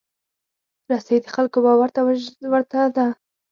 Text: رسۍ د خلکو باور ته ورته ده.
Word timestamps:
رسۍ 0.89 1.17
د 1.23 1.27
خلکو 1.35 1.57
باور 1.65 1.89
ته 1.95 1.99
ورته 2.51 2.81
ده. 2.95 3.07